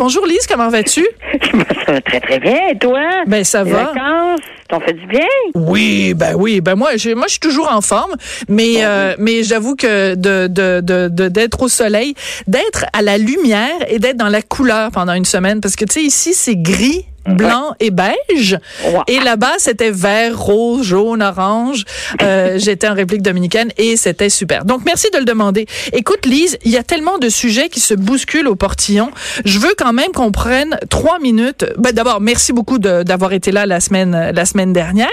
Bonjour 0.00 0.24
Lise, 0.26 0.46
comment 0.48 0.70
vas-tu? 0.70 1.06
ça 1.86 1.92
va 1.92 2.00
très 2.00 2.20
très 2.20 2.38
bien. 2.38 2.56
Et 2.72 2.78
toi? 2.78 2.98
Ben 3.26 3.44
ça 3.44 3.64
Les 3.64 3.70
va. 3.70 3.84
vacances, 3.92 4.40
t'en 4.70 4.80
fais 4.80 4.94
du 4.94 5.06
bien? 5.06 5.26
Oui, 5.54 6.14
ben 6.14 6.34
oui, 6.38 6.62
ben 6.62 6.74
moi, 6.74 6.96
je, 6.96 7.10
moi 7.10 7.24
je 7.26 7.32
suis 7.32 7.38
toujours 7.40 7.70
en 7.70 7.82
forme, 7.82 8.14
mais 8.48 8.76
euh, 8.78 9.14
mais 9.18 9.42
j'avoue 9.42 9.76
que 9.76 10.14
de 10.14 10.46
de 10.46 10.80
de 10.80 11.08
de- 11.08 11.28
d'être 11.28 11.62
au 11.64 11.68
soleil, 11.68 12.14
d'être 12.46 12.86
à 12.94 13.02
la 13.02 13.18
lumière 13.18 13.76
et 13.90 13.98
d'être 13.98 14.16
dans 14.16 14.30
la 14.30 14.40
couleur 14.40 14.90
pendant 14.90 15.12
une 15.12 15.26
semaine, 15.26 15.60
parce 15.60 15.76
que 15.76 15.84
tu 15.84 15.92
sais 15.92 16.02
ici 16.02 16.32
c'est 16.32 16.56
gris. 16.56 17.04
Blanc 17.26 17.74
et 17.80 17.90
beige. 17.90 18.58
Et 19.06 19.20
là-bas, 19.20 19.54
c'était 19.58 19.90
vert, 19.90 20.38
rose, 20.38 20.86
jaune, 20.86 21.22
orange. 21.22 21.84
Euh, 22.22 22.58
J'étais 22.58 22.88
en 22.88 22.94
République 22.94 23.22
dominicaine 23.22 23.70
et 23.76 23.96
c'était 23.96 24.30
super. 24.30 24.64
Donc, 24.64 24.82
merci 24.84 25.08
de 25.12 25.18
le 25.18 25.24
demander. 25.24 25.66
Écoute, 25.92 26.24
Lise, 26.26 26.58
il 26.64 26.70
y 26.70 26.76
a 26.76 26.82
tellement 26.82 27.18
de 27.18 27.28
sujets 27.28 27.68
qui 27.68 27.80
se 27.80 27.94
bousculent 27.94 28.48
au 28.48 28.56
portillon. 28.56 29.10
Je 29.44 29.58
veux 29.58 29.74
quand 29.76 29.92
même 29.92 30.12
qu'on 30.12 30.32
prenne 30.32 30.78
trois 30.88 31.18
minutes. 31.18 31.66
Ben, 31.78 31.92
D'abord, 31.92 32.20
merci 32.20 32.52
beaucoup 32.52 32.78
d'avoir 32.78 33.32
été 33.32 33.52
là 33.52 33.66
la 33.66 33.80
semaine, 33.80 34.30
la 34.34 34.44
semaine 34.46 34.72
dernière. 34.72 35.08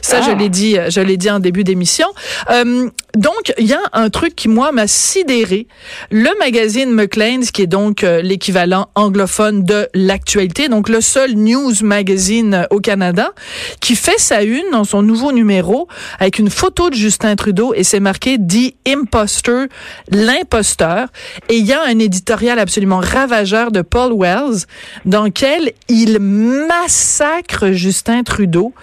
Ça, 0.00 0.20
je 0.20 0.30
Ah. 0.30 0.34
l'ai 0.34 0.48
dit, 0.48 0.76
je 0.88 1.00
l'ai 1.00 1.16
dit 1.16 1.30
en 1.30 1.38
début 1.38 1.62
d'émission. 1.62 2.08
Euh, 2.50 2.88
donc, 3.16 3.52
il 3.58 3.66
y 3.66 3.74
a 3.74 3.80
un 3.92 4.08
truc 4.10 4.34
qui, 4.34 4.48
moi, 4.48 4.72
m'a 4.72 4.86
sidéré. 4.88 5.66
Le 6.10 6.30
magazine 6.38 6.90
McLean's, 6.90 7.50
qui 7.50 7.62
est 7.62 7.66
donc 7.66 8.02
euh, 8.02 8.20
l'équivalent 8.22 8.88
anglophone 8.94 9.64
de 9.64 9.88
l'actualité, 9.94 10.68
donc 10.68 10.88
le 10.88 11.00
seul 11.00 11.34
news 11.34 11.51
magazine 11.82 12.66
au 12.70 12.80
Canada, 12.80 13.32
qui 13.80 13.96
fait 13.96 14.18
sa 14.18 14.42
une 14.42 14.70
dans 14.72 14.84
son 14.84 15.02
nouveau 15.02 15.32
numéro 15.32 15.88
avec 16.18 16.38
une 16.38 16.50
photo 16.50 16.90
de 16.90 16.94
Justin 16.94 17.36
Trudeau 17.36 17.74
et 17.74 17.84
c'est 17.84 18.00
marqué 18.00 18.38
The 18.38 18.74
Imposter, 18.86 19.66
l'imposteur. 20.10 21.08
Et 21.48 21.62
un 21.86 21.98
éditorial 21.98 22.58
absolument 22.58 23.00
ravageur 23.00 23.72
de 23.72 23.82
Paul 23.82 24.12
Wells 24.12 24.66
dans 25.04 25.24
lequel 25.24 25.72
il 25.88 26.18
massacre 26.18 27.72
Justin 27.72 28.22
Trudeau. 28.22 28.74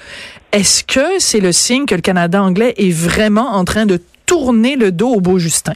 Est-ce 0.52 0.84
que 0.84 1.20
c'est 1.20 1.40
le 1.40 1.52
signe 1.52 1.86
que 1.86 1.96
le 1.96 2.02
Canada 2.02 2.42
anglais 2.42 2.74
est 2.78 2.92
vraiment 2.92 3.52
en 3.52 3.66
train 3.66 3.86
de 3.86 4.02
tourner 4.26 4.76
le 4.76 4.92
dos 4.92 5.10
au 5.10 5.22
beau 5.22 5.40
Justin? 5.40 5.74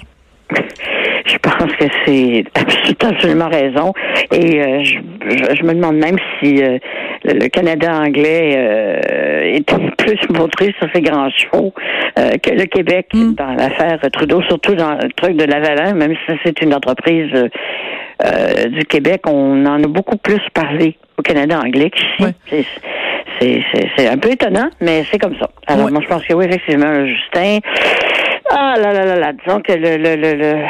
Je 1.26 1.38
pense 1.38 1.72
que 1.78 1.86
c'est 2.06 2.44
absolument 3.06 3.50
raison. 3.50 3.94
Et 4.32 4.62
euh, 4.62 4.84
je, 4.84 4.96
je- 5.30 5.56
je 5.56 5.64
me 5.64 5.74
demande 5.74 5.96
même 5.98 6.18
si 6.40 6.62
euh, 6.64 6.78
le, 7.24 7.34
le 7.40 7.48
Canada 7.50 7.92
anglais 8.00 8.54
euh, 8.58 9.56
est 9.56 9.66
plus 9.98 10.20
montré 10.38 10.74
sur 10.80 10.88
ses 10.94 11.02
grands 11.02 11.30
chevaux 11.30 11.74
euh, 12.20 12.32
que 12.42 12.52
le 12.52 12.66
Québec 12.66 13.08
Mm. 13.14 13.34
dans 13.36 13.54
l'affaire 13.54 14.00
Trudeau, 14.12 14.42
surtout 14.44 14.76
dans 14.76 14.94
le 14.94 15.10
truc 15.16 15.36
de 15.38 15.46
Lavalin, 15.46 15.94
même 15.94 16.14
si 16.28 16.34
c'est 16.44 16.62
une 16.62 16.74
entreprise 16.74 17.30
euh, 17.34 17.48
euh, 18.26 18.66
du 18.70 18.86
Québec, 18.86 19.22
on 19.28 19.66
en 19.66 19.84
a 19.84 19.88
beaucoup 19.88 20.18
plus 20.18 20.40
parlé 20.54 20.98
au 21.18 21.22
Canada 21.22 21.60
anglais 21.64 21.90
qu'ici. 21.90 22.24
Ouais. 22.52 22.64
C'est- 23.40 24.08
un 24.08 24.18
peu 24.18 24.32
étonnant, 24.32 24.70
mais 24.80 25.04
c'est 25.12 25.18
comme 25.20 25.36
ça. 25.38 25.50
Alors 25.68 25.86
Ouais. 25.86 25.92
moi 25.92 26.02
je 26.02 26.08
pense 26.08 26.24
que 26.24 26.34
oui, 26.34 26.46
effectivement, 26.46 27.06
Justin. 27.06 27.60
Ah 28.56 28.76
là 28.78 28.94
là 28.94 29.04
là 29.04 29.16
là, 29.16 29.34
disons 29.34 29.62
que 29.62 29.74
le, 29.74 29.98
le, 29.98 30.16
le, 30.16 30.36
le 30.36 30.66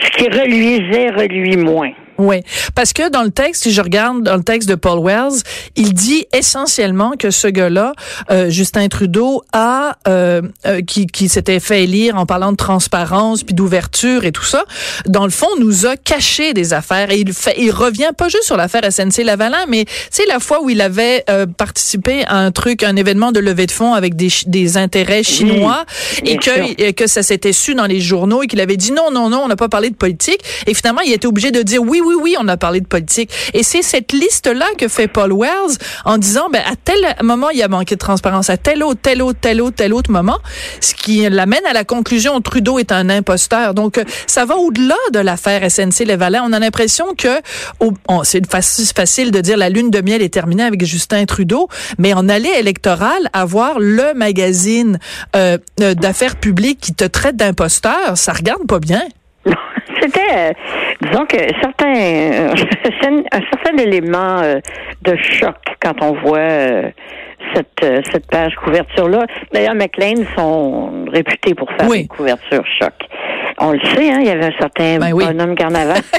ce 0.00 0.10
qui 0.12 0.24
reluisait 0.28 1.10
reluit 1.10 1.58
moins. 1.58 1.92
Oui, 2.18 2.42
parce 2.74 2.92
que 2.92 3.08
dans 3.08 3.22
le 3.22 3.30
texte, 3.30 3.62
si 3.62 3.72
je 3.72 3.80
regarde 3.80 4.22
dans 4.22 4.36
le 4.36 4.42
texte 4.42 4.68
de 4.68 4.74
Paul 4.74 5.02
Wells, 5.04 5.42
il 5.76 5.94
dit 5.94 6.26
essentiellement 6.32 7.12
que 7.18 7.30
ce 7.30 7.48
gars-là, 7.48 7.94
euh, 8.30 8.50
Justin 8.50 8.88
Trudeau, 8.88 9.42
a 9.52 9.96
euh, 10.08 10.42
euh, 10.66 10.82
qui, 10.82 11.06
qui 11.06 11.28
s'était 11.28 11.60
fait 11.60 11.84
élire 11.84 12.16
en 12.16 12.26
parlant 12.26 12.52
de 12.52 12.56
transparence 12.56 13.42
puis 13.42 13.54
d'ouverture 13.54 14.24
et 14.24 14.32
tout 14.32 14.44
ça, 14.44 14.64
dans 15.06 15.24
le 15.24 15.30
fond, 15.30 15.48
nous 15.58 15.86
a 15.86 15.96
caché 15.96 16.52
des 16.52 16.72
affaires. 16.74 17.10
Et 17.10 17.18
il 17.20 17.32
fait, 17.32 17.54
il 17.58 17.70
revient 17.70 18.10
pas 18.16 18.28
juste 18.28 18.44
sur 18.44 18.56
l'affaire 18.56 18.82
SNC 18.90 19.24
Lavalin, 19.24 19.64
mais 19.68 19.86
c'est 20.10 20.26
la 20.26 20.38
fois 20.38 20.62
où 20.62 20.70
il 20.70 20.80
avait 20.80 21.24
euh, 21.30 21.46
participé 21.46 22.24
à 22.26 22.36
un 22.36 22.50
truc, 22.52 22.82
un 22.82 22.96
événement 22.96 23.32
de 23.32 23.40
levée 23.40 23.66
de 23.66 23.72
fonds 23.72 23.94
avec 23.94 24.16
des, 24.16 24.28
des 24.46 24.76
intérêts 24.76 25.22
chinois 25.22 25.84
et 26.24 26.36
que 26.36 26.80
et 26.80 26.92
que 26.92 27.06
ça 27.06 27.22
s'était 27.22 27.52
su 27.52 27.74
dans 27.74 27.86
les 27.86 28.00
journaux 28.00 28.42
et 28.42 28.46
qu'il 28.46 28.60
avait 28.60 28.76
dit 28.76 28.92
non, 28.92 29.10
non, 29.10 29.30
non, 29.30 29.42
on 29.44 29.48
n'a 29.48 29.56
pas 29.56 29.68
parlé 29.68 29.90
de 29.90 29.94
politique. 29.94 30.40
Et 30.66 30.74
finalement, 30.74 31.00
il 31.00 31.12
était 31.12 31.26
obligé 31.26 31.50
de 31.50 31.62
dire 31.62 31.80
oui, 31.82 32.01
oui, 32.04 32.14
oui, 32.20 32.36
on 32.40 32.48
a 32.48 32.56
parlé 32.56 32.80
de 32.80 32.86
politique. 32.86 33.30
Et 33.54 33.62
c'est 33.62 33.82
cette 33.82 34.12
liste-là 34.12 34.66
que 34.78 34.88
fait 34.88 35.08
Paul 35.08 35.32
Wells 35.32 35.76
en 36.04 36.18
disant, 36.18 36.48
ben, 36.52 36.62
à 36.66 36.74
tel 36.76 36.96
moment, 37.22 37.50
il 37.50 37.58
y 37.58 37.62
a 37.62 37.68
manqué 37.68 37.94
de 37.94 38.00
transparence, 38.00 38.50
à 38.50 38.56
tel 38.56 38.82
autre, 38.82 39.00
tel 39.02 39.22
autre, 39.22 39.38
tel 39.40 39.60
autre, 39.60 39.76
tel 39.76 39.92
autre 39.94 40.10
moment, 40.10 40.38
ce 40.80 40.94
qui 40.94 41.28
l'amène 41.28 41.64
à 41.68 41.72
la 41.72 41.84
conclusion, 41.84 42.40
Trudeau 42.40 42.78
est 42.78 42.92
un 42.92 43.08
imposteur. 43.08 43.74
Donc, 43.74 43.98
euh, 43.98 44.04
ça 44.26 44.44
va 44.44 44.56
au-delà 44.56 44.96
de 45.12 45.18
l'affaire 45.18 45.62
SNC-Lavalin. 45.68 46.42
On 46.46 46.52
a 46.52 46.58
l'impression 46.58 47.14
que, 47.16 47.40
c'est 48.24 48.46
faci- 48.50 48.92
facile 48.94 49.30
de 49.30 49.40
dire 49.40 49.56
la 49.56 49.68
lune 49.68 49.90
de 49.90 50.00
miel 50.00 50.22
est 50.22 50.32
terminée 50.32 50.64
avec 50.64 50.84
Justin 50.84 51.24
Trudeau, 51.24 51.68
mais 51.98 52.12
en 52.14 52.28
allée 52.28 52.52
électorale, 52.58 53.28
avoir 53.32 53.78
le 53.78 54.14
magazine 54.14 54.98
euh, 55.36 55.58
euh, 55.80 55.94
d'affaires 55.94 56.36
publiques 56.36 56.80
qui 56.80 56.94
te 56.94 57.04
traite 57.04 57.36
d'imposteur, 57.36 58.16
ça 58.16 58.32
regarde 58.32 58.66
pas 58.66 58.78
bien. 58.78 59.02
C'était, 60.02 60.20
euh, 60.36 60.52
disons 61.02 61.26
que 61.26 61.36
certains, 61.60 61.94
euh, 61.94 62.54
un 63.32 63.40
certain 63.52 63.76
élément 63.78 64.40
euh, 64.42 64.58
de 65.02 65.16
choc 65.16 65.56
quand 65.80 65.94
on 66.02 66.12
voit 66.14 66.90
cette, 67.54 67.84
cette 68.10 68.26
page 68.30 68.54
couverture-là. 68.56 69.26
D'ailleurs, 69.52 69.74
McLean 69.74 70.24
sont 70.36 71.04
réputés 71.12 71.54
pour 71.54 71.70
faire 71.72 71.88
Oui. 71.88 72.02
des 72.02 72.08
couvertures 72.08 72.64
choc. 72.80 72.94
On 73.58 73.72
le 73.72 73.80
sait, 73.94 74.10
hein, 74.10 74.18
il 74.20 74.26
y 74.26 74.30
avait 74.30 74.46
un 74.46 74.58
certain 74.58 74.98
Ben 74.98 75.12
oui. 75.12 75.24
bonhomme 75.26 75.54
carnaval. 75.54 76.00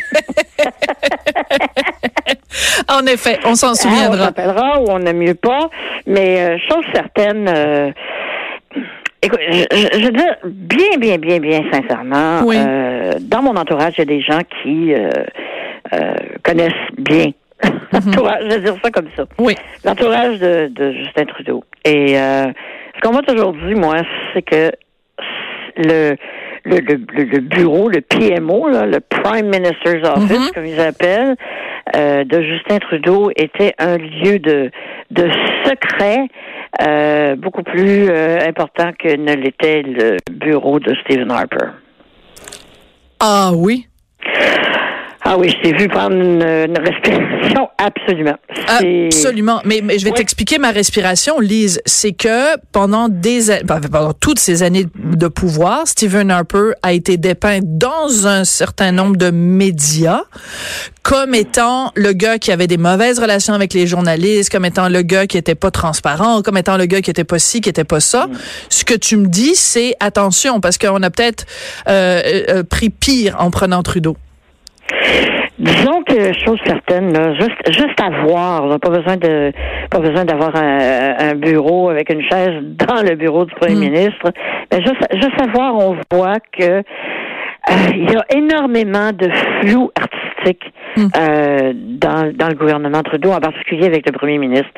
En 2.87 3.05
effet, 3.07 3.39
on 3.45 3.55
s'en 3.55 3.69
Hein, 3.69 3.71
on 3.71 3.75
souviendra. 3.75 4.25
s'appellera 4.25 4.79
ou 4.81 4.85
on 4.89 4.99
n'aime 4.99 5.17
mieux 5.17 5.33
pas. 5.35 5.69
Mais 6.05 6.39
euh, 6.41 6.57
chose 6.69 6.83
certaine, 6.93 7.47
euh, 7.49 7.91
écoute, 9.21 9.39
je, 9.49 9.63
je, 9.71 9.99
je 9.99 10.05
veux 10.05 10.11
dire, 10.11 10.35
bien, 10.45 10.97
bien, 10.99 11.17
bien, 11.17 11.39
bien 11.39 11.61
sincèrement, 11.71 12.41
Oui. 12.45 12.57
euh, 12.59 12.92
dans 13.21 13.41
mon 13.41 13.55
entourage, 13.55 13.93
il 13.97 13.99
y 13.99 14.01
a 14.01 14.05
des 14.05 14.21
gens 14.21 14.39
qui 14.61 14.93
euh, 14.93 15.09
euh, 15.93 16.13
connaissent 16.43 16.71
bien. 16.97 17.31
l'entourage, 17.93 18.43
je 18.43 18.55
vais 18.55 18.59
dire 18.61 18.75
ça 18.83 18.91
comme 18.91 19.07
ça. 19.15 19.25
Oui. 19.39 19.55
L'entourage 19.85 20.39
de, 20.39 20.67
de 20.67 20.91
Justin 20.93 21.25
Trudeau. 21.25 21.63
Et 21.85 22.17
euh, 22.17 22.45
ce 22.95 23.01
qu'on 23.01 23.13
m'a 23.13 23.21
toujours 23.21 23.53
dit, 23.53 23.75
moi, 23.75 23.95
c'est 24.33 24.41
que 24.41 24.71
le, 25.77 26.15
le, 26.65 26.77
le, 26.77 27.23
le- 27.23 27.39
bureau, 27.39 27.89
le 27.89 28.01
PMO, 28.01 28.69
là, 28.69 28.85
le 28.85 28.99
Prime 28.99 29.47
Minister's 29.47 30.07
Office, 30.07 30.39
Mhm. 30.47 30.51
comme 30.53 30.65
ils 30.65 30.79
appellent, 30.79 31.35
euh, 31.95 32.23
de 32.23 32.41
Justin 32.41 32.79
Trudeau 32.79 33.31
était 33.35 33.73
un 33.79 33.97
lieu 33.97 34.39
de, 34.39 34.71
de 35.11 35.29
secret 35.65 36.27
euh, 36.81 37.35
beaucoup 37.35 37.63
plus 37.63 38.07
euh, 38.09 38.39
important 38.47 38.91
que 38.97 39.15
ne 39.15 39.33
l'était 39.35 39.81
le 39.83 40.17
bureau 40.31 40.79
de 40.79 40.93
Stephen 41.03 41.29
Harper. 41.31 41.67
Ah 43.25 43.53
oui. 43.55 43.87
Ah 45.25 45.37
oui, 45.37 45.49
je 45.49 45.61
t'ai 45.61 45.77
vu 45.77 45.87
prendre 45.87 46.15
une, 46.17 46.41
une 46.41 46.77
respiration, 46.77 47.69
absolument. 47.77 48.35
C'est- 48.79 49.05
Absolument. 49.05 49.61
Mais, 49.63 49.79
mais 49.81 49.97
je 49.97 50.03
vais 50.03 50.11
Ouais. 50.11 50.17
t'expliquer 50.17 50.57
ma 50.57 50.71
respiration, 50.71 51.39
Lise. 51.39 51.81
C'est 51.85 52.11
que 52.11 52.57
pendant 52.73 53.07
des 53.07 53.47
ben, 53.63 53.79
pendant 53.79 54.11
toutes 54.13 54.39
ces 54.39 54.63
années 54.63 54.85
de 54.95 55.27
pouvoir, 55.29 55.87
Stephen 55.87 56.29
Harper 56.29 56.71
a 56.83 56.91
été 56.91 57.15
dépeint 57.17 57.59
dans 57.63 58.27
un 58.27 58.43
certain 58.43 58.91
nombre 58.91 59.15
de 59.15 59.29
médias 59.31 60.23
comme 61.03 61.33
étant 61.35 61.91
le 61.95 62.11
gars 62.13 62.37
qui 62.37 62.51
avait 62.51 62.67
des 62.67 62.77
mauvaises 62.77 63.19
relations 63.19 63.53
avec 63.53 63.73
les 63.73 63.87
journalistes, 63.87 64.51
comme 64.51 64.65
étant 64.65 64.89
le 64.89 65.01
gars 65.03 65.25
qui 65.27 65.37
était 65.37 65.55
pas 65.55 65.71
transparent, 65.71 66.41
comme 66.41 66.57
étant 66.57 66.75
le 66.77 66.85
gars 66.85 67.01
qui 67.01 67.09
était 67.11 67.23
pas 67.23 67.39
ci, 67.39 67.61
qui 67.61 67.69
était 67.69 67.83
pas 67.85 67.99
ça. 68.01 68.27
Ce 68.69 68.83
que 68.83 68.93
tu 68.93 69.15
me 69.17 69.27
dis, 69.27 69.55
c'est 69.55 69.95
attention 70.01 70.59
parce 70.59 70.77
qu'on 70.77 71.01
a 71.01 71.09
peut-être 71.09 71.45
euh, 71.87 72.21
euh, 72.49 72.63
pris 72.63 72.89
pire 72.89 73.37
en 73.39 73.51
prenant 73.51 73.83
Trudeau. 73.83 74.17
Disons 75.59 76.03
que 76.03 76.33
chose 76.33 76.59
certaine, 76.65 77.13
là, 77.13 77.33
juste 77.35 77.71
juste 77.71 78.01
à 78.01 78.09
voir, 78.25 78.67
là, 78.67 78.79
pas 78.79 78.89
besoin 78.89 79.17
de 79.17 79.51
pas 79.89 79.99
besoin 79.99 80.25
d'avoir 80.25 80.55
un, 80.55 81.15
un 81.19 81.35
bureau 81.35 81.89
avec 81.89 82.11
une 82.11 82.23
chaise 82.23 82.61
dans 82.61 83.01
le 83.01 83.15
bureau 83.15 83.45
du 83.45 83.53
premier 83.55 83.75
Mm. 83.75 83.79
ministre. 83.79 84.31
Mais 84.71 84.81
juste 84.81 85.07
juste 85.13 85.41
à 85.41 85.47
voir, 85.47 85.75
on 85.75 85.97
voit 86.11 86.39
que 86.57 86.83
euh, 87.69 87.73
il 87.95 88.11
y 88.11 88.15
a 88.15 88.25
énormément 88.35 89.11
de 89.13 89.29
flou 89.61 89.89
artistique 89.95 90.73
hmm. 90.97 91.07
euh, 91.17 91.71
dans, 91.73 92.35
dans 92.35 92.49
le 92.49 92.55
gouvernement 92.55 93.01
Trudeau, 93.03 93.31
en 93.31 93.39
particulier 93.39 93.85
avec 93.85 94.05
le 94.05 94.11
premier 94.11 94.37
ministre. 94.37 94.69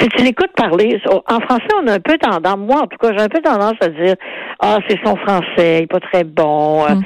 Si 0.00 0.08
tu 0.08 0.24
l'écoutes 0.24 0.52
parler, 0.56 0.98
en 1.06 1.40
français, 1.40 1.68
on 1.82 1.86
a 1.86 1.94
un 1.94 2.00
peu 2.00 2.16
tendance, 2.16 2.56
moi 2.56 2.82
en 2.82 2.86
tout 2.86 2.96
cas, 2.96 3.12
j'ai 3.14 3.22
un 3.22 3.28
peu 3.28 3.40
tendance 3.42 3.74
à 3.82 3.88
dire 3.88 4.14
Ah, 4.58 4.78
c'est 4.88 4.98
son 5.04 5.16
français, 5.16 5.80
il 5.80 5.82
est 5.82 5.86
pas 5.86 6.00
très 6.00 6.24
bon. 6.24 6.86
Hmm. 6.88 7.02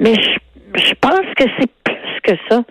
Mais 0.00 0.14
je, 0.14 0.38
je 0.74 0.94
pense 1.00 1.26
que 1.36 1.44
c'est 1.58 1.70
plus 1.84 2.20
que 2.22 2.32
ça. 2.48 2.62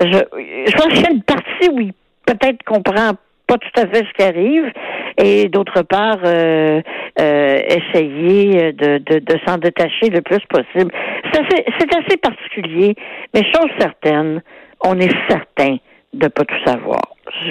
Je, 0.00 0.06
je 0.06 0.72
pense 0.72 0.86
qu'il 0.92 1.02
y 1.02 1.06
a 1.06 1.10
une 1.12 1.22
partie 1.22 1.68
où 1.70 1.80
il 1.80 1.92
peut-être 2.26 2.62
comprend 2.64 3.12
pas 3.46 3.58
tout 3.58 3.80
à 3.80 3.86
fait 3.86 4.04
ce 4.06 4.12
qui 4.16 4.22
arrive 4.22 4.72
et 5.18 5.48
d'autre 5.48 5.82
part 5.82 6.18
euh, 6.24 6.80
euh, 7.20 7.60
essayer 7.68 8.72
de, 8.72 8.98
de, 8.98 9.18
de 9.18 9.38
s'en 9.46 9.58
détacher 9.58 10.08
le 10.10 10.22
plus 10.22 10.40
possible. 10.48 10.92
C'est 11.32 11.40
assez, 11.40 11.64
assez 11.98 12.16
particulier, 12.16 12.94
mais 13.34 13.42
chose 13.52 13.70
certaine, 13.78 14.42
on 14.84 14.98
est 14.98 15.14
certain 15.28 15.76
de 16.12 16.28
pas 16.28 16.44
tout 16.44 16.64
savoir. 16.64 17.02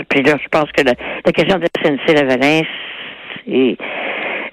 Puis 0.09 0.21
là, 0.23 0.35
je 0.41 0.47
pense 0.49 0.71
que 0.71 0.83
la, 0.83 0.93
la 1.25 1.31
question 1.31 1.57
de 1.57 1.65
SNC-Lavalin, 1.83 2.61
c'est 3.45 3.77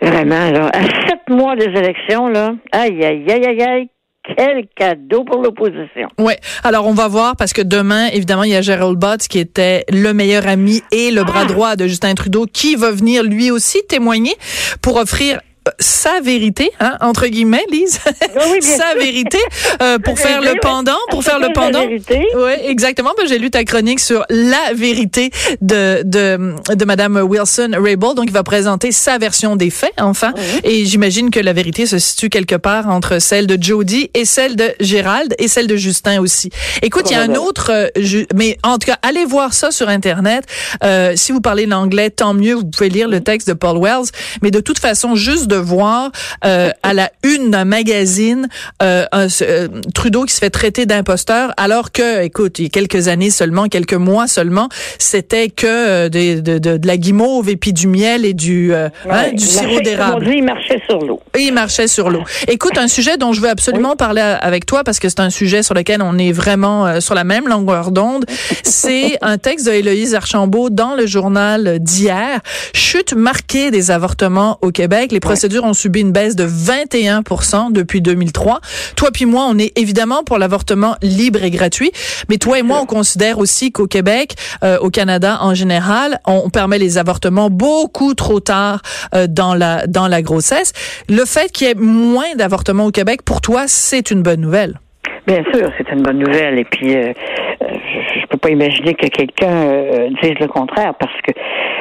vraiment, 0.00 0.50
là, 0.50 0.70
à 0.72 0.82
sept 1.08 1.28
mois 1.28 1.56
des 1.56 1.66
élections, 1.66 2.28
là, 2.28 2.52
aïe, 2.72 3.04
aïe, 3.04 3.24
aïe, 3.30 3.46
aïe, 3.46 3.62
aïe, 3.62 3.88
quel 4.36 4.66
cadeau 4.74 5.24
pour 5.24 5.42
l'opposition. 5.42 6.08
Oui. 6.18 6.34
Alors, 6.64 6.86
on 6.86 6.94
va 6.94 7.08
voir 7.08 7.36
parce 7.36 7.52
que 7.52 7.62
demain, 7.62 8.08
évidemment, 8.08 8.44
il 8.44 8.50
y 8.50 8.56
a 8.56 8.62
Gerald 8.62 8.98
Bott 8.98 9.20
qui 9.28 9.38
était 9.38 9.84
le 9.90 10.12
meilleur 10.12 10.46
ami 10.46 10.82
et 10.92 11.10
le 11.10 11.24
bras 11.24 11.42
ah! 11.42 11.46
droit 11.46 11.76
de 11.76 11.86
Justin 11.86 12.14
Trudeau 12.14 12.46
qui 12.50 12.76
va 12.76 12.90
venir 12.90 13.22
lui 13.22 13.50
aussi 13.50 13.78
témoigner 13.88 14.34
pour 14.82 14.96
offrir 14.96 15.40
sa 15.78 16.20
vérité, 16.20 16.70
hein, 16.80 16.96
entre 17.00 17.26
guillemets, 17.26 17.64
Lise, 17.70 18.00
sa 18.60 18.94
vérité, 18.94 19.38
euh, 19.82 19.98
pour 19.98 20.18
faire 20.18 20.40
le 20.40 20.54
pendant, 20.60 20.98
pour 21.10 21.22
faire 21.22 21.38
le 21.38 21.48
pendant. 21.52 21.84
Oui, 21.84 22.52
exactement. 22.64 23.10
Ben, 23.16 23.26
j'ai 23.26 23.38
lu 23.38 23.50
ta 23.50 23.64
chronique 23.64 24.00
sur 24.00 24.24
la 24.30 24.72
vérité 24.74 25.30
de 25.60 26.02
de, 26.04 26.54
de 26.74 26.84
Madame 26.84 27.16
Wilson 27.16 27.70
Raybould, 27.78 28.16
donc 28.16 28.26
il 28.28 28.32
va 28.32 28.42
présenter 28.42 28.92
sa 28.92 29.18
version 29.18 29.56
des 29.56 29.70
faits, 29.70 29.92
enfin. 29.98 30.32
Et 30.64 30.84
j'imagine 30.84 31.30
que 31.30 31.40
la 31.40 31.52
vérité 31.52 31.86
se 31.86 31.98
situe 31.98 32.28
quelque 32.28 32.54
part 32.54 32.88
entre 32.88 33.20
celle 33.20 33.46
de 33.46 33.60
Jody 33.60 34.10
et 34.14 34.24
celle 34.24 34.56
de 34.56 34.72
Gérald 34.80 35.34
et 35.38 35.48
celle 35.48 35.66
de 35.66 35.76
Justin 35.76 36.20
aussi. 36.20 36.50
Écoute, 36.82 37.10
il 37.10 37.14
y 37.14 37.16
a 37.16 37.22
un 37.22 37.34
autre, 37.34 37.70
euh, 37.70 38.24
mais 38.34 38.58
en 38.62 38.78
tout 38.78 38.86
cas, 38.86 38.98
allez 39.02 39.24
voir 39.24 39.54
ça 39.54 39.70
sur 39.70 39.88
internet. 39.88 40.44
Euh, 40.84 41.14
si 41.16 41.32
vous 41.32 41.40
parlez 41.40 41.66
l'anglais, 41.66 42.10
tant 42.10 42.34
mieux. 42.34 42.54
Vous 42.54 42.64
pouvez 42.64 42.88
lire 42.88 43.08
le 43.08 43.20
texte 43.20 43.48
de 43.48 43.52
Paul 43.52 43.78
Wells, 43.78 44.06
mais 44.42 44.50
de 44.50 44.60
toute 44.60 44.78
façon, 44.78 45.14
juste 45.14 45.46
de 45.46 45.56
voir 45.58 46.10
euh, 46.44 46.70
à 46.82 46.94
la 46.94 47.10
une 47.22 47.50
d'un 47.50 47.64
magazine 47.64 48.48
euh, 48.82 49.04
euh, 49.14 49.68
Trudeau 49.94 50.24
qui 50.24 50.34
se 50.34 50.38
fait 50.38 50.50
traiter 50.50 50.86
d'imposteur, 50.86 51.52
alors 51.56 51.92
que, 51.92 52.22
écoute, 52.22 52.58
il 52.58 52.64
y 52.64 52.66
a 52.66 52.70
quelques 52.70 53.08
années 53.08 53.30
seulement, 53.30 53.68
quelques 53.68 53.94
mois 53.94 54.26
seulement, 54.26 54.68
c'était 54.98 55.48
que 55.48 56.08
de, 56.08 56.40
de, 56.40 56.58
de, 56.58 56.86
la 56.86 56.96
guimauve 56.96 57.48
et 57.48 57.56
puis 57.56 57.72
du 57.72 57.86
miel 57.86 58.24
et 58.24 58.34
du, 58.34 58.74
hein, 58.74 58.90
du 59.32 59.44
sirop 59.44 59.80
d'érable. 59.80 60.28
Il 60.28 60.44
marchait 60.44 60.80
sur 60.88 61.00
l'eau. 61.00 61.20
Il 61.38 61.52
marchait 61.52 61.88
sur 61.88 62.10
l'eau. 62.10 62.22
Écoute, 62.46 62.78
un 62.78 62.88
sujet 62.88 63.16
dont 63.16 63.32
je 63.32 63.40
veux 63.40 63.50
absolument 63.50 63.96
parler 63.96 64.20
avec 64.20 64.66
toi 64.66 64.84
parce 64.84 64.98
que 64.98 65.08
c'est 65.08 65.20
un 65.20 65.30
sujet 65.30 65.62
sur 65.62 65.74
lequel 65.74 66.02
on 66.02 66.18
est 66.18 66.32
vraiment 66.32 67.00
sur 67.00 67.14
la 67.14 67.24
même 67.24 67.48
longueur 67.48 67.90
d'onde. 67.90 68.24
C'est 68.62 69.18
un 69.22 69.38
texte 69.38 69.66
de 69.66 69.72
Héloïse 69.72 70.14
Archambault 70.14 70.70
dans 70.70 70.94
le 70.94 71.06
journal 71.06 71.78
d'hier. 71.80 72.40
Chute 72.72 73.14
marquée 73.14 73.70
des 73.70 73.90
avortements 73.90 74.58
au 74.62 74.70
Québec. 74.70 75.12
Les 75.12 75.20
procédures 75.20 75.47
ont 75.56 75.74
subi 75.74 76.00
une 76.00 76.12
baisse 76.12 76.36
de 76.36 76.46
21% 76.46 77.72
depuis 77.72 78.00
2003. 78.00 78.60
Toi 78.96 79.10
puis 79.12 79.26
moi, 79.26 79.46
on 79.48 79.58
est 79.58 79.76
évidemment 79.78 80.22
pour 80.24 80.38
l'avortement 80.38 80.96
libre 81.02 81.42
et 81.42 81.50
gratuit, 81.50 81.90
mais 82.28 82.36
toi 82.36 82.58
et 82.58 82.62
moi, 82.62 82.80
on 82.82 82.86
considère 82.86 83.38
aussi 83.38 83.72
qu'au 83.72 83.86
Québec, 83.86 84.34
euh, 84.62 84.78
au 84.78 84.90
Canada 84.90 85.38
en 85.40 85.54
général, 85.54 86.20
on, 86.26 86.50
permet 86.50 86.78
les 86.78 86.98
avortements 86.98 87.50
beaucoup 87.50 88.14
trop 88.14 88.40
tard 88.40 88.80
euh, 89.14 89.26
dans 89.28 89.54
la 89.54 89.86
dans 89.86 90.08
la 90.08 90.22
grossesse. 90.22 90.72
Le 91.08 91.24
fait 91.24 91.52
qu'il 91.52 91.68
y 91.68 91.70
ait 91.70 91.74
moins 91.74 92.34
d'avortements 92.36 92.86
au 92.86 92.90
Québec, 92.90 93.22
pour 93.22 93.40
toi, 93.40 93.64
c'est 93.66 94.10
une 94.10 94.22
bonne 94.22 94.40
nouvelle. 94.40 94.78
Bien 95.26 95.42
sûr, 95.52 95.70
c'est 95.76 95.90
une 95.92 96.02
bonne 96.02 96.18
nouvelle. 96.18 96.58
Et 96.58 96.64
puis, 96.64 96.96
euh, 96.96 97.12
je, 97.60 98.20
ne 98.20 98.26
peux 98.30 98.38
pas 98.38 98.50
imaginer 98.50 98.94
que 98.94 99.06
quelqu'un 99.08 100.08
dise 100.22 100.38
le 100.40 100.46
contraire, 100.46 100.94
parce 100.98 101.12
que 101.26 101.32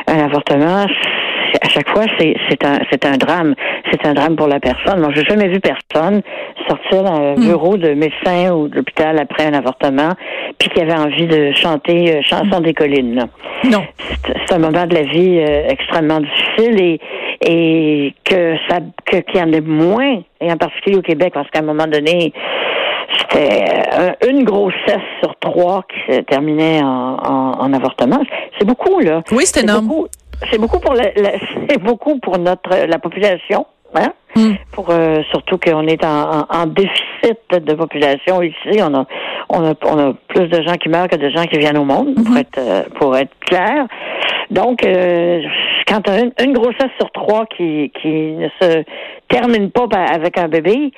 un 0.08 0.26
avortement, 0.26 0.86
à 1.62 1.70
chaque 1.70 1.90
fois, 1.90 2.06
c'est 2.20 2.66
un, 2.66 2.80
un 3.10 3.18
drame. 3.18 3.56
C'est 3.92 4.06
un 4.06 4.14
drame 4.14 4.36
pour 4.36 4.48
la 4.48 4.60
personne. 4.60 5.00
Moi, 5.00 5.10
j'ai 5.16 5.24
jamais 5.24 5.48
vu 5.48 5.60
personne 5.60 6.22
sortir 6.68 7.04
d'un 7.04 7.36
hmm. 7.36 7.48
bureau 7.48 7.78
de 7.78 7.94
médecin 7.94 8.54
ou 8.54 8.68
d'hôpital 8.68 9.20
après 9.20 9.46
un 9.46 9.54
avortement, 9.54 10.12
puis 10.58 10.70
qui 10.70 10.82
avait 10.82 10.98
envie 10.98 11.28
de 11.28 11.54
chanter 11.54 12.16
euh, 12.16 12.22
Chanson 12.24 12.60
des 12.60 12.74
collines. 12.74 13.28
Non. 13.64 13.84
C'est 14.46 14.54
un 14.54 14.60
moment 14.60 14.86
de 14.86 14.94
la 14.94 15.04
vie 15.04 15.40
euh, 15.40 15.68
extrêmement 15.70 16.20
difficile 16.20 16.82
et, 16.82 17.00
et 17.46 18.14
que 18.24 18.56
ça 18.70 18.80
qu'il 19.06 19.40
y 19.40 19.42
en 19.42 19.52
ait 19.52 19.62
moins, 19.62 20.22
et 20.42 20.52
en 20.52 20.58
particulier 20.58 20.98
au 20.98 21.02
Québec, 21.02 21.32
parce 21.34 21.50
qu'à 21.50 21.60
un 21.60 21.64
moment 21.64 21.88
donné, 21.88 22.34
c'était 23.20 23.66
euh, 23.98 24.12
une 24.30 24.44
grossesse 24.44 25.02
sur 25.22 25.36
trois 25.40 25.84
qui 25.84 26.14
se 26.14 26.20
terminait 26.22 26.82
en, 26.84 27.18
en, 27.60 27.74
avortement. 27.74 28.22
C'est 28.58 28.66
beaucoup, 28.66 29.00
là. 29.00 29.22
Oui, 29.32 29.44
c'est 29.46 29.64
énorme. 29.64 29.88
C'est 30.52 30.60
beaucoup 30.60 30.80
pour 30.80 30.94
la, 30.94 31.04
c'est 31.70 31.82
beaucoup 31.82 32.20
pour 32.20 32.38
notre 32.38 32.88
la 32.88 33.00
population. 33.00 33.66
Hein? 33.96 34.14
Hmm. 34.36 34.54
Pour 34.74 34.90
euh, 34.90 35.24
surtout 35.32 35.58
qu'on 35.58 35.88
est 35.88 36.04
en, 36.04 36.42
en, 36.50 36.66
déficit 36.68 37.40
de 37.52 37.74
population 37.74 38.42
ici, 38.42 38.80
on 38.82 38.94
a, 38.94 39.06
on 39.50 39.66
a 39.66 39.74
on 39.86 39.98
a 39.98 40.14
plus 40.28 40.48
de 40.48 40.62
gens 40.62 40.76
qui 40.76 40.90
meurent 40.90 41.08
que 41.08 41.16
de 41.16 41.30
gens 41.30 41.46
qui 41.46 41.58
viennent 41.58 41.78
au 41.78 41.86
monde 41.86 42.14
pour 42.16 42.34
hmm. 42.34 42.38
être 42.38 42.58
euh, 42.58 42.84
pour 42.96 43.18
être 43.18 43.34
clair. 43.40 43.88
Donc 44.52 44.86
euh, 44.86 45.42
quand 45.88 46.08
une, 46.10 46.34
une, 46.44 46.54
grossesse 46.54 46.92
sur 47.00 47.10
trois 47.12 47.46
qui 47.46 47.92
qui 48.02 48.34
ne 48.34 48.50
se 48.62 48.84
termine 49.30 49.72
pas 49.72 49.88
avec 50.14 50.38
un 50.38 50.50
bébé, 50.50 50.92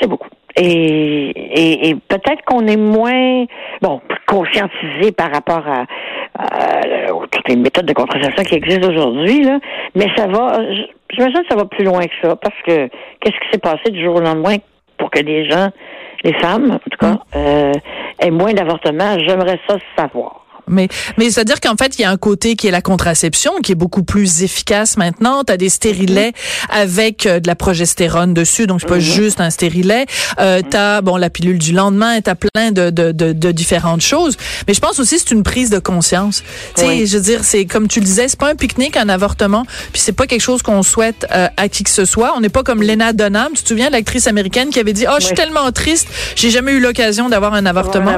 c'est 0.00 0.08
beaucoup. 0.08 0.28
Et, 0.56 0.64
et, 0.64 1.88
et 1.88 1.94
peut-être 1.94 2.42
qu'on 2.46 2.66
est 2.66 2.78
moins 2.78 3.44
bon 3.82 4.00
conscientisé 4.26 5.12
par 5.12 5.32
rapport 5.32 5.64
à, 5.66 5.84
toutes 7.30 7.48
les 7.48 7.56
méthodes 7.56 7.86
de 7.86 7.92
contraception 7.92 8.44
qui 8.44 8.56
existent 8.56 8.88
aujourd'hui, 8.88 9.42
là, 9.42 9.58
mais 9.94 10.06
ça 10.16 10.26
va, 10.26 10.58
j'imagine 11.10 11.42
que 11.42 11.48
ça 11.48 11.56
va 11.56 11.64
plus 11.64 11.84
loin 11.84 12.02
que 12.02 12.14
ça, 12.22 12.36
parce 12.36 12.56
que 12.66 12.88
qu'est-ce 13.20 13.38
qui 13.40 13.50
s'est 13.52 13.58
passé 13.58 13.90
du 13.90 14.04
jour 14.04 14.16
au 14.16 14.20
lendemain 14.20 14.56
pour 14.98 15.10
que 15.10 15.20
les 15.20 15.48
gens, 15.48 15.68
les 16.24 16.34
femmes, 16.34 16.72
en 16.72 16.78
tout 16.78 16.98
cas, 16.98 17.12
mm. 17.12 17.18
euh, 17.36 17.72
aient 18.20 18.30
moins 18.30 18.52
d'avortements? 18.52 19.18
J'aimerais 19.26 19.58
ça 19.68 19.76
savoir. 19.96 20.45
Mais, 20.68 20.88
mais 21.16 21.30
c'est-à-dire 21.30 21.60
qu'en 21.60 21.76
fait, 21.76 21.98
il 21.98 22.02
y 22.02 22.04
a 22.04 22.10
un 22.10 22.16
côté 22.16 22.56
qui 22.56 22.66
est 22.66 22.70
la 22.70 22.82
contraception, 22.82 23.52
qui 23.62 23.72
est 23.72 23.76
beaucoup 23.76 24.02
plus 24.02 24.42
efficace 24.42 24.96
maintenant. 24.96 25.44
Tu 25.44 25.52
as 25.52 25.56
des 25.56 25.68
stérilets 25.68 26.32
avec 26.68 27.26
euh, 27.26 27.40
de 27.40 27.46
la 27.46 27.54
progestérone 27.54 28.34
dessus, 28.34 28.66
donc 28.66 28.80
c'est 28.80 28.88
pas 28.88 28.96
mhm. 28.96 29.00
juste 29.00 29.40
un 29.40 29.50
stérilet. 29.50 30.06
Euh, 30.40 30.62
tu 30.68 30.76
as 30.76 31.02
bon, 31.02 31.16
la 31.16 31.30
pilule 31.30 31.58
du 31.58 31.72
lendemain, 31.72 32.20
tu 32.20 32.30
as 32.30 32.34
plein 32.34 32.72
de, 32.72 32.90
de, 32.90 33.12
de, 33.12 33.32
de, 33.32 33.52
différentes 33.52 34.00
choses. 34.00 34.36
Mais 34.66 34.74
je 34.74 34.80
pense 34.80 34.98
aussi 34.98 35.18
c'est 35.18 35.30
une 35.30 35.42
prise 35.42 35.70
de 35.70 35.78
conscience. 35.78 36.42
Tu 36.74 36.82
sais, 36.82 37.06
je 37.06 37.16
veux 37.16 37.22
dire, 37.22 37.44
c'est 37.44 37.64
comme 37.64 37.88
tu 37.88 38.00
le 38.00 38.06
disais, 38.06 38.28
c'est 38.28 38.38
pas 38.38 38.50
un 38.50 38.56
pique-nique, 38.56 38.96
un 38.96 39.08
avortement, 39.08 39.64
puis 39.92 40.00
c'est 40.00 40.12
pas 40.12 40.26
quelque 40.26 40.42
chose 40.42 40.62
qu'on 40.62 40.82
souhaite 40.82 41.26
euh, 41.32 41.48
à 41.56 41.68
qui 41.68 41.84
que 41.84 41.90
ce 41.90 42.04
soit. 42.04 42.34
On 42.36 42.40
n'est 42.40 42.48
pas 42.48 42.62
comme 42.62 42.82
Lena 42.82 43.12
Dunham. 43.12 43.52
Tu 43.54 43.62
te 43.62 43.68
souviens 43.68 43.86
de 43.86 43.92
l'actrice 43.92 44.26
américaine 44.26 44.70
qui 44.70 44.80
avait 44.80 44.92
dit, 44.92 45.06
oh, 45.08 45.16
je 45.20 45.26
suis 45.26 45.34
tellement 45.34 45.70
triste, 45.72 46.08
j'ai 46.34 46.50
jamais 46.50 46.72
eu 46.72 46.80
l'occasion 46.80 47.28
d'avoir 47.28 47.54
un 47.54 47.66
avortement. 47.66 48.16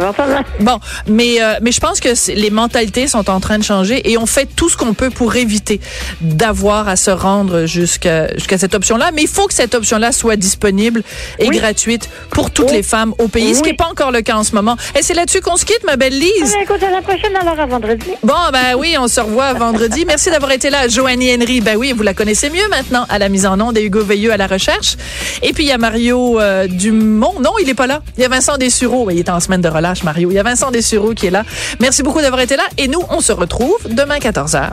Bon, 0.61 0.79
mais, 1.07 1.43
euh, 1.43 1.55
mais 1.63 1.73
je 1.73 1.81
pense 1.81 2.01
que 2.01 2.15
c'est 2.15 2.35
les 2.39 2.51
mentalités 2.51 3.07
sont 3.07 3.29
en 3.31 3.41
train 3.41 3.59
de 3.59 3.65
changer 3.65 4.11
et 4.11 4.17
on 4.17 4.27
fait 4.27 4.47
tout 4.47 4.69
ce 4.69 4.77
qu'on 4.77 4.95
peut 4.95 5.11
pour 5.11 5.35
éviter 5.37 5.81
d'avoir 6.21 6.89
à 6.89 6.97
se 6.97 7.11
rendre 7.11 7.67
jusqu'à 7.67 8.33
jusqu'à 8.35 8.59
cette 8.59 8.75
option-là. 8.75 9.11
Mais 9.13 9.23
il 9.23 9.29
faut 9.29 9.47
que 9.47 9.55
cette 9.55 9.75
option-là 9.75 10.13
soit 10.13 10.37
disponible 10.37 11.03
et 11.39 11.49
gratuite 11.49 12.09
pour 12.31 12.51
toutes 12.51 12.71
les 12.71 12.83
femmes 12.83 13.15
au 13.19 13.29
pays, 13.29 13.55
ce 13.55 13.63
qui 13.63 13.71
n'est 13.71 13.77
pas 13.77 13.89
encore 13.91 14.13
le 14.13 14.23
cas 14.23 14.37
en 14.37 14.45
ce 14.45 14.55
moment. 14.55 14.77
Et 14.99 15.03
c'est 15.03 15.15
là-dessus 15.15 15.41
qu'on 15.41 15.57
se 15.57 15.65
quitte, 15.65 15.85
ma 15.85 15.97
belle 15.97 16.19
Lise. 16.19 16.55
Ah, 16.57 16.63
écoute, 16.63 16.83
à 16.83 16.91
la 16.91 17.03
prochaine, 17.03 17.35
alors 17.37 17.59
à 17.59 17.67
vendredi. 17.67 18.11
Bon, 18.23 18.35
ben 18.53 18.75
oui, 18.79 18.97
on 18.99 19.09
se 19.09 19.21
revoit 19.21 19.53
vendredi. 19.55 20.05
Merci 20.07 20.31
d'avoir 20.31 20.53
été 20.53 20.71
là, 20.71 20.89
Joanie 20.89 21.35
Henry. 21.35 21.61
Ben 21.61 21.77
oui, 21.77 21.93
vous 21.93 22.03
la 22.03 22.15
connaissez 22.15 22.51
mieux 22.51 22.69
maintenant 22.71 23.05
à 23.09 23.19
la 23.19 23.29
mise 23.29 23.47
en 23.47 23.61
onde 23.61 23.77
et 23.77 23.85
Hugo 23.85 24.03
Veilleux 24.03 24.33
à 24.33 24.37
la 24.37 24.47
recherche. 24.47 24.97
Et 25.43 25.53
puis 25.53 25.65
il 25.65 25.69
y 25.69 25.73
a 25.73 25.79
Mario 25.79 26.41
euh, 26.41 26.67
Dumont. 26.69 27.35
Non, 27.41 27.53
il 27.61 27.69
est 27.69 27.75
pas 27.75 27.87
là. 27.87 28.03
Il 28.17 28.23
y 28.23 28.25
a 28.25 28.29
Vincent 28.29 28.57
Dessureau. 28.59 29.11
Il 29.11 29.19
est 29.19 29.29
en 29.29 29.41
semaine 29.41 29.61
de 29.61 29.69
relâche, 29.69 30.05
Mario. 30.05 30.31
Il 30.31 30.35
y 30.35 30.39
a 30.39 30.43
Vincent 30.43 30.71
Dessureau 30.71 31.15
qui 31.15 31.27
est 31.27 31.31
là. 31.31 31.45
Merci 31.81 32.03
beaucoup 32.03 32.21
été 32.37 32.57
là. 32.57 32.65
Et 32.77 32.89
nous, 32.89 33.03
on 33.11 33.21
se 33.21 33.33
retrouve 33.33 33.79
demain 33.89 34.19
14h. 34.19 34.73